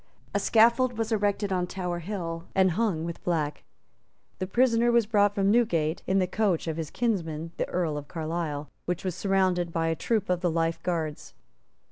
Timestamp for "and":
2.55-2.71